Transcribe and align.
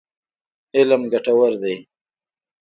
علم 0.77 1.01
ګټور 1.11 1.51
دی. 1.61 1.75